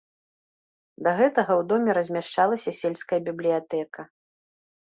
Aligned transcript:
Да 1.07 1.11
гэтага 1.19 1.51
ў 1.59 1.67
доме 1.71 1.89
размяшчалася 1.99 2.75
сельская 2.81 3.19
бібліятэка. 3.29 4.01